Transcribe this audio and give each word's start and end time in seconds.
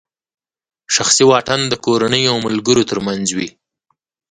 شخصي 0.95 1.23
واټن 1.29 1.61
د 1.67 1.73
کورنۍ 1.85 2.23
او 2.31 2.35
ملګرو 2.45 2.87
ترمنځ 2.91 3.27
وي. 3.37 3.49